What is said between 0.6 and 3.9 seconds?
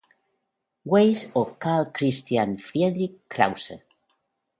Weiss o Karl Christian Friedrich Krause.